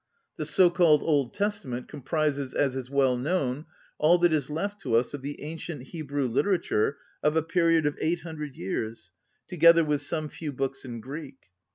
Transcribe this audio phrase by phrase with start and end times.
[0.37, 3.67] The so called Old Testament com prises, as is well known,
[3.99, 7.85] all that is left to us of the ancient Hebrew lit erature of a period
[7.85, 9.11] of eight hundred years,
[9.47, 11.51] together with some few books in Greek.